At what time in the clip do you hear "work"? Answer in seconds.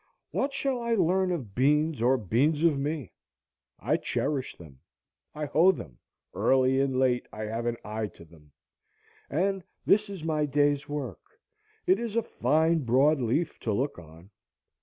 10.89-11.21